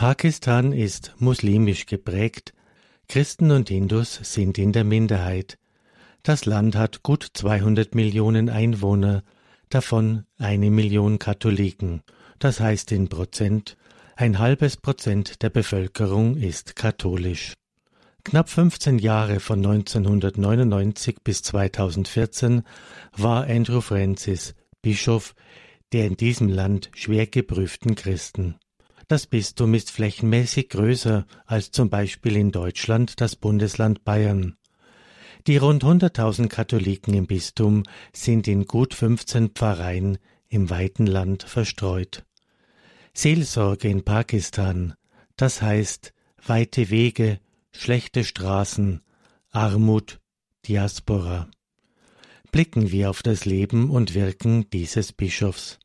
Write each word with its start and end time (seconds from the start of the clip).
Pakistan 0.00 0.72
ist 0.72 1.14
muslimisch 1.18 1.84
geprägt, 1.84 2.54
Christen 3.06 3.50
und 3.50 3.68
Hindus 3.68 4.14
sind 4.22 4.56
in 4.56 4.72
der 4.72 4.82
Minderheit. 4.82 5.58
Das 6.22 6.46
Land 6.46 6.74
hat 6.74 7.02
gut 7.02 7.28
200 7.34 7.94
Millionen 7.94 8.48
Einwohner, 8.48 9.22
davon 9.68 10.24
eine 10.38 10.70
Million 10.70 11.18
Katholiken, 11.18 12.00
das 12.38 12.60
heißt 12.60 12.92
in 12.92 13.10
Prozent, 13.10 13.76
ein 14.16 14.38
halbes 14.38 14.78
Prozent 14.78 15.42
der 15.42 15.50
Bevölkerung 15.50 16.38
ist 16.38 16.76
katholisch. 16.76 17.52
Knapp 18.24 18.48
15 18.48 18.98
Jahre 19.00 19.38
von 19.38 19.58
1999 19.58 21.16
bis 21.22 21.42
2014 21.42 22.62
war 23.18 23.44
Andrew 23.44 23.82
Francis 23.82 24.54
Bischof 24.80 25.34
der 25.92 26.06
in 26.06 26.16
diesem 26.16 26.48
Land 26.48 26.90
schwer 26.94 27.26
geprüften 27.26 27.96
Christen. 27.96 28.54
Das 29.10 29.26
Bistum 29.26 29.74
ist 29.74 29.90
flächenmäßig 29.90 30.68
größer 30.68 31.26
als 31.44 31.72
zum 31.72 31.90
Beispiel 31.90 32.36
in 32.36 32.52
Deutschland 32.52 33.20
das 33.20 33.34
Bundesland 33.34 34.04
Bayern. 34.04 34.56
Die 35.48 35.56
rund 35.56 35.82
100.000 35.82 36.46
Katholiken 36.46 37.14
im 37.14 37.26
Bistum 37.26 37.82
sind 38.12 38.46
in 38.46 38.66
gut 38.66 38.94
15 38.94 39.48
Pfarreien 39.48 40.18
im 40.46 40.70
weiten 40.70 41.08
Land 41.08 41.42
verstreut. 41.42 42.24
Seelsorge 43.12 43.88
in 43.88 44.04
Pakistan, 44.04 44.94
das 45.34 45.60
heißt 45.60 46.14
weite 46.46 46.90
Wege, 46.90 47.40
schlechte 47.72 48.22
Straßen, 48.22 49.02
Armut, 49.50 50.20
Diaspora. 50.68 51.50
Blicken 52.52 52.92
wir 52.92 53.10
auf 53.10 53.24
das 53.24 53.44
Leben 53.44 53.90
und 53.90 54.14
Wirken 54.14 54.70
dieses 54.70 55.12
Bischofs. 55.12 55.80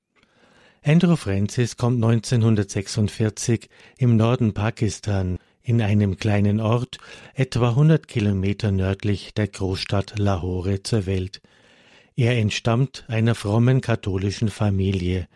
Andrew 0.87 1.15
Francis 1.15 1.77
kommt 1.77 1.95
1946 1.95 3.69
im 3.97 4.17
Norden 4.17 4.53
Pakistan 4.53 5.39
in 5.63 5.81
einem 5.81 6.17
kleinen 6.17 6.59
Ort 6.59 6.99
etwa 7.33 7.69
100 7.69 8.07
Kilometer 8.07 8.71
nördlich 8.71 9.33
der 9.33 9.47
Großstadt 9.47 10.19
Lahore 10.19 10.83
zur 10.83 11.07
Welt. 11.07 11.41
Er 12.15 12.37
entstammt 12.37 13.03
einer 13.07 13.33
frommen 13.33 13.81
katholischen 13.81 14.49
Familie. 14.49 15.27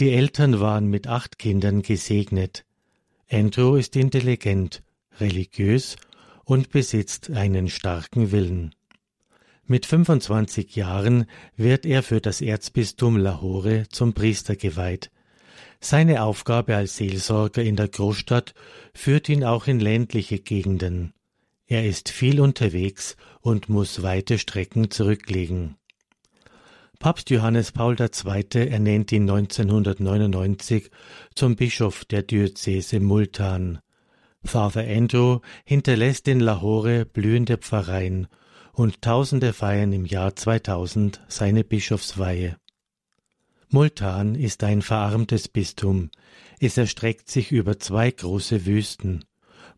Die 0.00 0.10
Eltern 0.10 0.58
waren 0.58 0.86
mit 0.86 1.06
acht 1.06 1.38
Kindern 1.38 1.82
gesegnet. 1.82 2.64
Andrew 3.30 3.76
ist 3.76 3.94
intelligent, 3.94 4.82
religiös 5.20 5.94
und 6.44 6.70
besitzt 6.70 7.30
einen 7.30 7.68
starken 7.68 8.32
Willen. 8.32 8.74
Mit 9.70 9.86
25 9.86 10.74
Jahren 10.74 11.26
wird 11.56 11.86
er 11.86 12.02
für 12.02 12.20
das 12.20 12.40
Erzbistum 12.40 13.16
Lahore 13.16 13.84
zum 13.88 14.14
Priester 14.14 14.56
geweiht. 14.56 15.12
Seine 15.78 16.24
Aufgabe 16.24 16.74
als 16.74 16.96
Seelsorger 16.96 17.62
in 17.62 17.76
der 17.76 17.86
Großstadt 17.86 18.54
führt 18.94 19.28
ihn 19.28 19.44
auch 19.44 19.68
in 19.68 19.78
ländliche 19.78 20.40
Gegenden. 20.40 21.14
Er 21.68 21.86
ist 21.86 22.08
viel 22.08 22.40
unterwegs 22.40 23.16
und 23.42 23.68
muss 23.68 24.02
weite 24.02 24.38
Strecken 24.38 24.90
zurücklegen. 24.90 25.76
Papst 26.98 27.30
Johannes 27.30 27.70
Paul 27.70 27.94
II. 27.96 28.68
ernennt 28.68 29.12
ihn 29.12 29.30
1999 29.30 30.90
zum 31.36 31.54
Bischof 31.54 32.04
der 32.06 32.24
Diözese 32.24 32.98
Multan. 32.98 33.78
Father 34.42 34.84
Andrew 34.84 35.38
hinterlässt 35.64 36.26
in 36.26 36.40
Lahore 36.40 37.04
blühende 37.04 37.56
Pfarreien 37.56 38.26
und 38.80 39.02
Tausende 39.02 39.52
feiern 39.52 39.92
im 39.92 40.06
Jahr 40.06 40.34
2000 40.34 41.20
seine 41.28 41.64
Bischofsweihe. 41.64 42.56
Multan 43.68 44.34
ist 44.34 44.64
ein 44.64 44.80
verarmtes 44.80 45.48
Bistum. 45.48 46.10
Es 46.60 46.78
erstreckt 46.78 47.30
sich 47.30 47.52
über 47.52 47.78
zwei 47.78 48.10
große 48.10 48.64
Wüsten. 48.64 49.26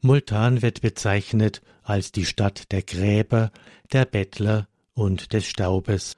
Multan 0.03 0.63
wird 0.63 0.83
bezeichnet 0.83 1.63
als 1.83 2.13
die 2.13 2.25
Stadt 2.25 2.71
der 2.71 2.83
Gräber, 2.83 3.51
der 3.93 4.05
Bettler 4.05 4.69
und 4.95 5.33
des 5.33 5.47
Staubes. 5.47 6.15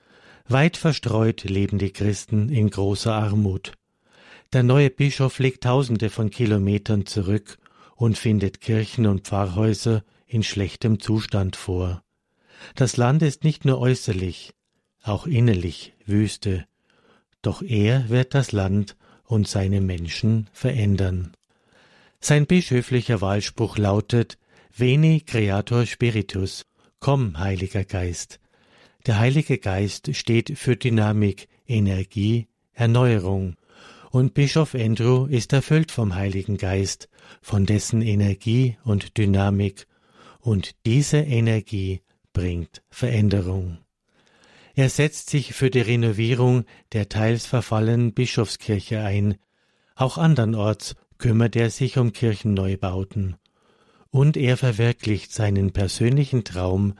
Weit 0.47 0.77
verstreut 0.77 1.45
leben 1.45 1.79
die 1.79 1.91
Christen 1.91 2.51
in 2.51 2.69
großer 2.69 3.15
Armut. 3.15 3.73
Der 4.53 4.63
neue 4.63 4.91
Bischof 4.91 5.39
legt 5.39 5.65
Tausende 5.65 6.11
von 6.11 6.29
Kilometern 6.29 7.07
zurück 7.07 7.57
und 7.97 8.19
findet 8.19 8.61
Kirchen 8.61 9.07
und 9.07 9.23
Pfarrhäuser 9.23 10.05
in 10.27 10.43
schlechtem 10.43 11.01
Zustand 11.01 11.57
vor. 11.57 12.04
Das 12.75 12.97
Land 12.97 13.23
ist 13.23 13.45
nicht 13.45 13.65
nur 13.65 13.79
äußerlich, 13.79 14.55
auch 15.03 15.27
innerlich 15.27 15.93
Wüste, 16.07 16.67
doch 17.43 17.63
er 17.63 18.09
wird 18.09 18.35
das 18.35 18.53
Land 18.53 18.97
und 19.25 19.49
seine 19.49 19.81
Menschen 19.81 20.49
verändern. 20.53 21.33
Sein 22.21 22.47
bischöflicher 22.47 23.21
Wahlspruch 23.21 23.77
lautet 23.77 24.39
Veni 24.77 25.21
Creator 25.21 25.87
Spiritus, 25.87 26.65
komm, 27.01 27.39
Heiliger 27.39 27.85
Geist. 27.85 28.41
Der 29.07 29.19
Heilige 29.19 29.59
Geist 29.59 30.17
steht 30.17 30.59
für 30.59 30.77
Dynamik, 30.77 31.49
Energie, 31.67 32.49
Erneuerung, 32.73 33.57
und 34.11 34.33
Bischof 34.33 34.75
Andrew 34.75 35.27
ist 35.27 35.53
erfüllt 35.53 35.91
vom 35.91 36.15
Heiligen 36.15 36.57
Geist, 36.57 37.09
von 37.43 37.67
dessen 37.67 38.01
Energie 38.01 38.79
und 38.85 39.19
Dynamik, 39.19 39.87
und 40.41 40.77
diese 40.87 41.19
Energie 41.19 42.01
bringt 42.35 42.83
Veränderung. 42.91 43.79
Er 44.75 44.91
setzt 44.91 45.31
sich 45.31 45.55
für 45.55 45.71
die 45.71 45.81
Renovierung 45.81 46.65
der 46.93 47.09
teils 47.09 47.47
verfallenen 47.47 48.13
Bischofskirche 48.13 49.01
ein. 49.01 49.37
Auch 49.95 50.19
andernorts 50.19 50.97
kümmert 51.17 51.57
er 51.57 51.71
sich 51.71 51.97
um 51.97 52.13
Kirchenneubauten. 52.13 53.37
Und 54.11 54.37
er 54.37 54.57
verwirklicht 54.57 55.33
seinen 55.33 55.73
persönlichen 55.73 56.45
Traum. 56.45 56.99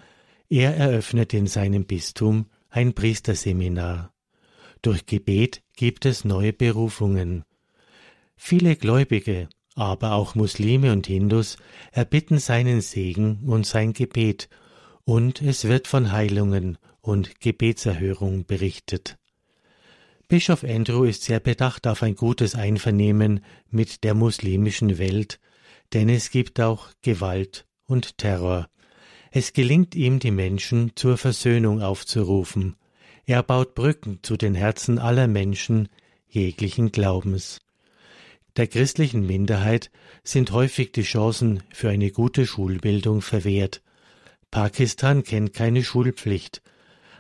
Er 0.49 0.77
eröffnet 0.77 1.35
in 1.35 1.47
seinem 1.47 1.85
Bistum 1.85 2.47
ein 2.71 2.95
Priesterseminar. 2.95 4.13
Durch 4.83 5.07
Gebet 5.07 5.63
gibt 5.77 6.07
es 6.07 6.25
neue 6.25 6.53
Berufungen. 6.53 7.45
Viele 8.37 8.77
Gläubige, 8.77 9.49
aber 9.75 10.13
auch 10.13 10.35
Muslime 10.35 10.93
und 10.93 11.07
Hindus 11.07 11.57
erbitten 11.91 12.39
seinen 12.39 12.81
Segen 12.81 13.41
und 13.47 13.67
sein 13.67 13.93
Gebet 13.93 14.49
und 15.05 15.43
es 15.43 15.65
wird 15.65 15.87
von 15.87 16.13
Heilungen 16.13 16.79
und 17.01 17.41
Gebetserhörung 17.41 18.47
berichtet. 18.47 19.19
Bischof 20.29 20.65
Andrew 20.65 21.05
ist 21.05 21.23
sehr 21.23 21.41
bedacht 21.41 21.87
auf 21.87 22.03
ein 22.03 22.17
gutes 22.17 22.55
Einvernehmen 22.55 23.45
mit 23.71 24.05
der 24.05 24.15
muslimischen 24.15 24.99
Welt, 24.99 25.39
denn 25.93 26.09
es 26.09 26.31
gibt 26.31 26.61
auch 26.61 26.89
Gewalt 27.03 27.67
und 27.85 28.17
Terror. 28.17 28.69
Es 29.31 29.53
gelingt 29.53 29.95
ihm, 29.95 30.19
die 30.19 30.31
Menschen 30.31 30.93
zur 30.95 31.19
Versöhnung 31.19 31.83
aufzurufen. 31.83 32.77
Er 33.27 33.43
baut 33.43 33.75
Brücken 33.75 34.21
zu 34.23 34.37
den 34.37 34.55
Herzen 34.55 34.99
aller 34.99 35.27
Menschen 35.27 35.89
jeglichen 36.29 36.91
Glaubens. 36.91 37.61
Der 38.57 38.67
christlichen 38.67 39.27
Minderheit 39.27 39.91
sind 40.23 40.53
häufig 40.53 40.93
die 40.93 41.03
Chancen 41.03 41.63
für 41.71 41.91
eine 41.91 42.11
gute 42.13 42.47
Schulbildung 42.47 43.21
verwehrt, 43.21 43.83
Pakistan 44.55 45.25
kennt 45.25 45.53
keine 45.53 45.83
Schulpflicht. 45.83 46.63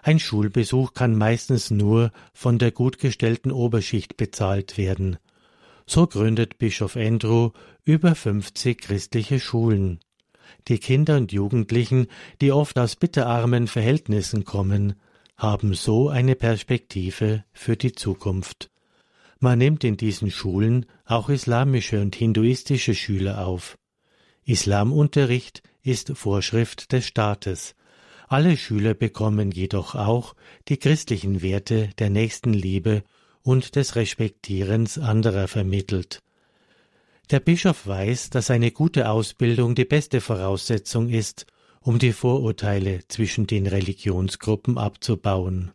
Ein 0.05 0.21
Schulbesuch 0.21 0.95
kann 0.95 1.19
meistens 1.19 1.72
nur 1.72 2.12
von 2.33 2.61
der 2.61 2.71
gut 2.71 3.00
gestellten 3.00 3.50
Oberschicht 3.50 4.17
bezahlt 4.17 4.78
werden. 4.78 5.17
So 5.84 6.06
gründet 6.06 6.59
Bischof 6.59 6.95
Andrew 6.95 7.50
über 7.83 8.15
50 8.15 8.81
christliche 8.81 9.41
Schulen. 9.41 9.99
Die 10.69 10.78
Kinder 10.78 11.17
und 11.17 11.33
Jugendlichen, 11.33 12.06
die 12.41 12.53
oft 12.53 12.78
aus 12.78 12.95
bitterarmen 12.95 13.66
Verhältnissen 13.66 14.45
kommen, 14.45 14.95
haben 15.37 15.75
so 15.75 16.11
eine 16.11 16.37
Perspektive 16.37 17.43
für 17.53 17.77
die 17.77 17.91
Zukunft. 17.91 18.71
Man 19.41 19.59
nimmt 19.59 19.83
in 19.83 19.97
diesen 19.97 20.31
Schulen 20.31 20.87
auch 21.05 21.28
islamische 21.28 22.01
und 22.01 22.15
hinduistische 22.15 22.95
Schüler 22.95 23.45
auf. 23.45 23.77
Islamunterricht 24.47 25.63
ist 25.83 26.13
Vorschrift 26.17 26.93
des 26.93 27.07
Staates. 27.07 27.75
Alle 28.29 28.57
Schüler 28.57 28.95
bekommen 28.95 29.51
jedoch 29.51 29.95
auch 29.95 30.35
die 30.69 30.77
christlichen 30.77 31.43
Werte 31.43 31.91
der 31.99 32.11
Nächstenliebe 32.11 33.05
und 33.43 33.77
des 33.77 33.97
Respektierens 33.97 34.99
anderer 34.99 35.49
vermittelt. 35.49 36.21
Der 37.31 37.41
Bischof 37.41 37.87
weiß, 37.87 38.31
dass 38.31 38.51
eine 38.51 38.71
gute 38.71 39.09
Ausbildung 39.09 39.75
die 39.75 39.85
beste 39.85 40.21
Voraussetzung 40.21 41.09
ist, 41.09 41.47
um 41.81 41.99
die 41.99 42.13
Vorurteile 42.13 43.01
zwischen 43.09 43.47
den 43.47 43.67
Religionsgruppen 43.67 44.79
abzubauen. 44.79 45.73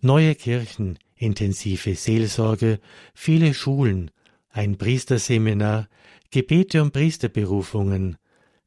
Neue 0.00 0.34
Kirchen, 0.34 0.98
intensive 1.16 1.94
Seelsorge, 1.94 2.80
viele 3.14 3.54
Schulen, 3.54 4.10
ein 4.50 4.76
Priesterseminar, 4.76 5.88
Gebete 6.30 6.82
und 6.82 6.92
Priesterberufungen, 6.92 8.16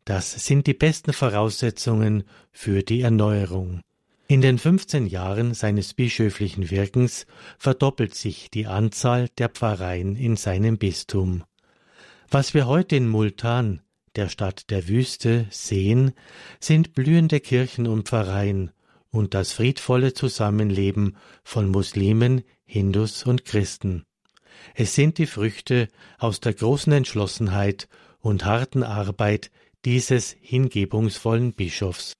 das 0.05 0.31
sind 0.31 0.67
die 0.67 0.73
besten 0.73 1.11
Voraussetzungen 1.11 2.23
für 2.51 2.81
die 2.81 3.01
Erneuerung. 3.01 3.81
In 4.29 4.41
den 4.41 4.57
15 4.57 5.05
Jahren 5.05 5.53
seines 5.53 5.93
bischöflichen 5.93 6.69
Wirkens 6.69 7.25
verdoppelt 7.57 8.15
sich 8.15 8.49
die 8.49 8.67
Anzahl 8.67 9.29
der 9.37 9.49
Pfarreien 9.49 10.15
in 10.15 10.35
seinem 10.35 10.77
Bistum. 10.77 11.43
Was 12.29 12.53
wir 12.53 12.67
heute 12.67 12.97
in 12.97 13.07
Multan, 13.07 13.81
der 14.15 14.27
Stadt 14.27 14.69
der 14.69 14.87
Wüste, 14.87 15.45
sehen, 15.49 16.11
sind 16.59 16.93
blühende 16.93 17.39
Kirchen 17.39 17.87
und 17.87 18.09
Pfarreien 18.09 18.71
und 19.11 19.33
das 19.33 19.53
friedvolle 19.53 20.13
Zusammenleben 20.13 21.15
von 21.43 21.69
Muslimen, 21.69 22.43
Hindus 22.65 23.23
und 23.23 23.45
Christen. 23.45 24.03
Es 24.75 24.95
sind 24.95 25.17
die 25.17 25.25
Früchte 25.25 25.89
aus 26.17 26.39
der 26.39 26.53
großen 26.53 26.93
Entschlossenheit 26.93 27.87
und 28.19 28.45
harten 28.45 28.83
Arbeit 28.83 29.51
dieses 29.85 30.35
hingebungsvollen 30.41 31.53
Bischofs. 31.53 32.13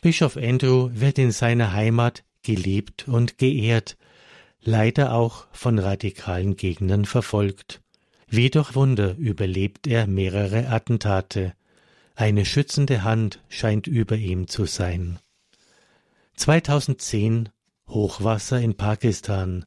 Bischof 0.00 0.36
Andrew 0.36 0.90
wird 0.92 1.18
in 1.18 1.30
seiner 1.30 1.72
Heimat 1.72 2.24
geliebt 2.42 3.06
und 3.06 3.38
geehrt, 3.38 3.96
leider 4.62 5.12
auch 5.12 5.46
von 5.52 5.78
radikalen 5.78 6.56
Gegnern 6.56 7.04
verfolgt. 7.04 7.82
Wie 8.28 8.48
durch 8.48 8.74
Wunder 8.74 9.16
überlebt 9.16 9.86
er 9.86 10.06
mehrere 10.06 10.68
Attentate. 10.68 11.54
Eine 12.14 12.44
schützende 12.44 13.02
Hand 13.02 13.42
scheint 13.48 13.86
über 13.86 14.16
ihm 14.16 14.48
zu 14.48 14.66
sein. 14.66 15.18
2010 16.36 17.48
Hochwasser 17.88 18.60
in 18.60 18.76
Pakistan. 18.76 19.64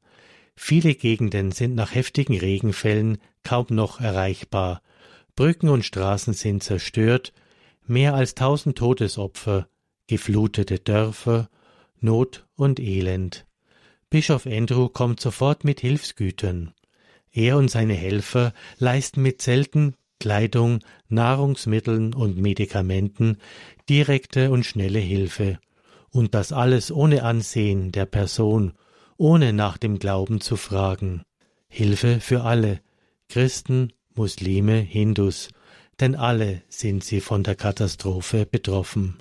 Viele 0.56 0.96
Gegenden 0.96 1.52
sind 1.52 1.76
nach 1.76 1.96
heftigen 1.96 2.38
Regenfällen 2.38 3.18
kaum 3.44 3.68
noch 3.70 4.00
erreichbar. 4.00 4.82
Brücken 5.36 5.70
und 5.70 5.84
Straßen 5.84 6.34
sind 6.34 6.64
zerstört, 6.64 7.34
mehr 7.86 8.14
als 8.14 8.36
tausend 8.36 8.78
Todesopfer, 8.78 9.68
geflutete 10.08 10.80
Dörfer, 10.80 11.50
Not 12.00 12.46
und 12.56 12.80
Elend. 12.80 13.46
Bischof 14.10 14.46
Andrew 14.46 14.90
kommt 14.90 15.20
sofort 15.20 15.64
mit 15.64 15.80
Hilfsgütern. 15.80 16.74
Er 17.32 17.58
und 17.58 17.72
seine 17.72 17.96
Helfer 17.96 18.54
leisten 18.78 19.24
mit 19.24 19.42
Zelten, 19.42 19.96
Kleidung, 20.20 20.80
Nahrungsmitteln 21.10 22.14
und 22.14 22.38
Medikamenten 22.38 23.38
direkte 23.90 24.52
und 24.52 24.66
schnelle 24.66 25.00
Hilfe. 25.00 25.60
Und 26.12 26.36
das 26.36 26.52
alles 26.52 26.92
ohne 26.92 27.24
Ansehen 27.24 27.92
der 27.92 28.06
Person, 28.06 28.74
ohne 29.24 29.54
nach 29.54 29.78
dem 29.78 30.00
Glauben 30.00 30.42
zu 30.42 30.58
fragen. 30.58 31.24
Hilfe 31.70 32.20
für 32.20 32.44
alle, 32.44 32.81
Christen, 33.30 33.94
Muslime, 34.16 34.75
Hindus, 34.75 35.48
denn 36.02 36.16
alle 36.16 36.62
sind 36.68 37.06
sie 37.06 37.22
von 37.22 37.42
der 37.42 37.56
Katastrophe 37.56 38.46
betroffen. 38.46 39.20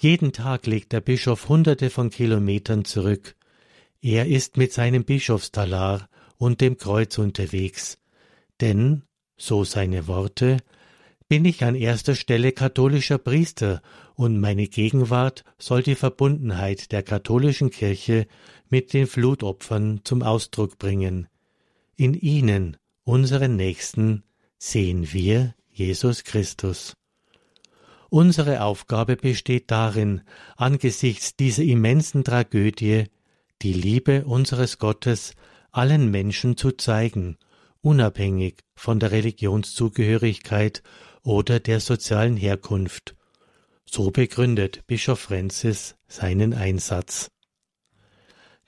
Jeden 0.00 0.32
Tag 0.32 0.64
legt 0.66 0.94
der 0.94 1.02
Bischof 1.02 1.50
hunderte 1.50 1.90
von 1.90 2.08
Kilometern 2.08 2.86
zurück. 2.86 3.36
Er 4.00 4.28
ist 4.28 4.56
mit 4.56 4.72
seinem 4.72 5.04
Bischofstalar 5.04 6.08
und 6.38 6.62
dem 6.62 6.78
Kreuz 6.78 7.18
unterwegs. 7.18 7.98
Denn, 8.62 9.02
so 9.36 9.62
seine 9.62 10.06
Worte, 10.06 10.56
bin 11.28 11.44
ich 11.44 11.64
an 11.64 11.74
erster 11.74 12.14
Stelle 12.14 12.52
katholischer 12.52 13.18
Priester 13.18 13.82
und 14.14 14.38
meine 14.40 14.66
Gegenwart 14.66 15.44
soll 15.58 15.82
die 15.82 15.94
Verbundenheit 15.94 16.92
der 16.92 17.02
katholischen 17.02 17.70
Kirche 17.70 18.26
mit 18.68 18.92
den 18.92 19.06
Flutopfern 19.06 20.00
zum 20.04 20.22
Ausdruck 20.22 20.78
bringen. 20.78 21.28
In 21.96 22.14
ihnen, 22.14 22.76
unseren 23.04 23.56
Nächsten, 23.56 24.24
sehen 24.58 25.12
wir 25.12 25.54
Jesus 25.70 26.24
Christus. 26.24 26.94
Unsere 28.10 28.62
Aufgabe 28.62 29.16
besteht 29.16 29.70
darin, 29.70 30.20
angesichts 30.56 31.34
dieser 31.34 31.62
immensen 31.62 32.24
Tragödie 32.24 33.06
die 33.62 33.72
Liebe 33.72 34.24
unseres 34.26 34.78
Gottes 34.78 35.34
allen 35.70 36.10
Menschen 36.10 36.56
zu 36.56 36.72
zeigen, 36.72 37.38
unabhängig 37.80 38.60
von 38.74 39.00
der 39.00 39.12
Religionszugehörigkeit 39.12 40.82
oder 41.22 41.60
der 41.60 41.80
sozialen 41.80 42.36
Herkunft. 42.36 43.16
So 43.84 44.10
begründet 44.10 44.86
Bischof 44.86 45.20
Francis 45.20 45.96
seinen 46.08 46.54
Einsatz. 46.54 47.30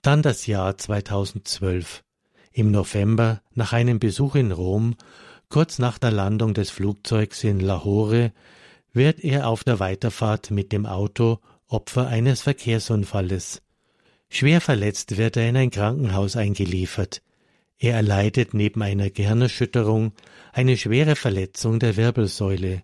Dann 0.03 0.23
das 0.23 0.47
Jahr 0.47 0.77
2012. 0.77 2.05
Im 2.53 2.71
November, 2.71 3.41
nach 3.53 3.73
einem 3.73 3.99
Besuch 3.99 4.35
in 4.35 4.53
Rom, 4.53 4.97
kurz 5.49 5.79
nach 5.79 5.99
der 5.99 6.11
Landung 6.11 6.55
des 6.55 6.71
Flugzeugs 6.71 7.43
in 7.43 7.59
Lahore, 7.59 8.33
wird 8.93 9.25
er 9.25 9.49
auf 9.49 9.65
der 9.65 9.81
Weiterfahrt 9.81 10.51
mit 10.51 10.73
dem 10.73 10.87
Auto 10.87 11.41
Opfer 11.69 12.07
eines 12.07 12.43
Verkehrsunfalles. 12.43 13.63
Schwer 14.29 14.61
verletzt 14.61 15.17
wird 15.17 15.37
er 15.37 15.49
in 15.49 15.57
ein 15.57 15.71
Krankenhaus 15.71 16.37
eingeliefert. 16.37 17.23
Er 17.79 17.95
erleidet 17.95 18.55
neben 18.55 18.83
einer 18.83 19.11
Gehirnerschütterung 19.11 20.13
eine 20.53 20.77
schwere 20.77 21.17
Verletzung 21.17 21.79
der 21.79 21.97
Wirbelsäule. 21.97 22.83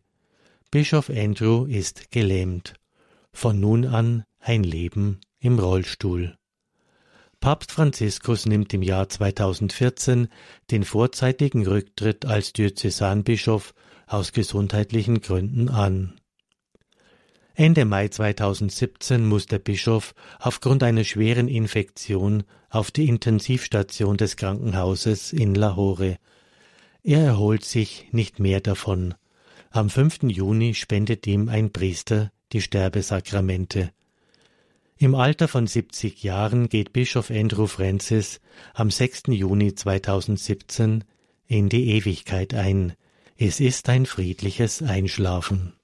Bischof 0.73 1.11
Andrew 1.11 1.65
ist 1.65 2.13
gelähmt. 2.13 2.75
Von 3.33 3.59
nun 3.59 3.87
an 3.87 4.23
ein 4.39 4.63
Leben 4.63 5.19
im 5.41 5.59
Rollstuhl. 5.59 6.37
Papst 7.41 7.73
Franziskus 7.73 8.47
nimmt 8.47 8.73
im 8.73 8.83
Jahr 8.83 9.09
2014 9.09 10.29
den 10.71 10.85
vorzeitigen 10.85 11.67
Rücktritt 11.67 12.25
als 12.25 12.53
Diözesanbischof 12.53 13.75
aus 14.07 14.31
gesundheitlichen 14.31 15.21
Gründen 15.21 15.71
an. 15.71 16.21
Ende 17.55 17.85
Mai 17.85 18.07
2017 18.07 19.27
muss 19.27 19.47
der 19.47 19.59
Bischof 19.59 20.15
aufgrund 20.39 20.85
einer 20.85 21.03
schweren 21.03 21.49
Infektion 21.49 22.45
auf 22.69 22.93
die 22.93 23.09
Intensivstation 23.09 24.17
des 24.17 24.37
Krankenhauses 24.37 25.33
in 25.33 25.57
Lahore. 25.57 26.19
Er 27.03 27.25
erholt 27.25 27.65
sich 27.65 28.07
nicht 28.13 28.39
mehr 28.39 28.61
davon. 28.61 29.15
Am 29.73 29.89
5. 29.89 30.25
Juni 30.25 30.75
spendet 30.75 31.29
ihm 31.29 31.49
ein 31.49 31.71
Priester 31.71 32.33
die 32.51 32.61
Sterbesakramente. 32.61 33.93
Im 34.99 35.15
Alter 35.15 35.47
von 35.47 35.69
70 35.69 36.25
Jahren 36.25 36.69
geht 36.69 36.93
Bischof 36.93 37.31
Andrew 37.31 37.69
Francis 37.69 38.41
am 38.75 38.91
6. 38.91 39.29
Juni 39.29 39.77
2017 39.77 41.05
in 41.47 41.69
die 41.69 41.91
Ewigkeit 41.91 42.53
ein. 42.53 42.95
Es 43.37 43.61
ist 43.61 43.89
ein 43.89 44.07
friedliches 44.07 44.83
Einschlafen. 44.83 45.75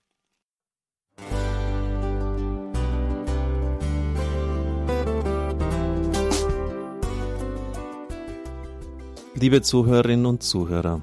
Liebe 9.36 9.62
Zuhörerinnen 9.62 10.26
und 10.26 10.42
Zuhörer, 10.42 11.02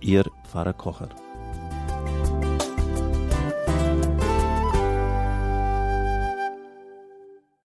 Ihr 0.00 0.24
Pfarrer 0.44 0.74
Kocher. 0.74 1.08